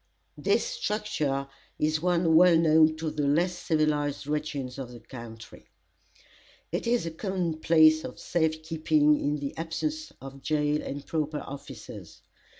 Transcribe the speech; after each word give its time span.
This 0.35 0.65
structure 0.65 1.47
is 1.77 2.01
one 2.01 2.33
well 2.35 2.57
known 2.57 2.95
to 2.95 3.11
the 3.11 3.27
less 3.27 3.55
civilized 3.55 4.25
regions 4.25 4.79
of 4.79 4.91
the 4.91 4.99
country. 4.99 5.67
It 6.71 6.87
is 6.87 7.05
a 7.05 7.11
common 7.11 7.59
place 7.59 8.03
of 8.03 8.17
safe 8.17 8.63
keeping 8.63 9.19
in 9.19 9.35
the 9.37 9.55
absence 9.57 10.11
of 10.19 10.41
jail 10.41 10.81
and 10.81 11.05
proper 11.05 11.41
officers. 11.41 12.21